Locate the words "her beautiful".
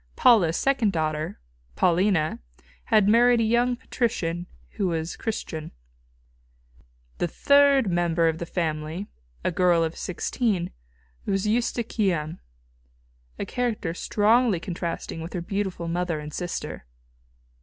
15.33-15.87